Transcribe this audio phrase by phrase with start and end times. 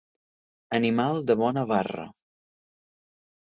[0.77, 2.09] Animal de bona barra.